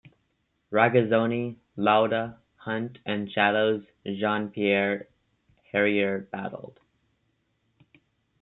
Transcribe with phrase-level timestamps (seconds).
[0.71, 5.07] Regazzoni, Lauda, Hunt and Shadow's Jean-Pierre
[5.71, 6.79] Jarier battled.